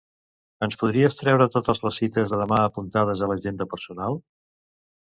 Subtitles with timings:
[0.67, 4.23] Ens podries treure totes les cites de demà apuntades a l'agenda personal?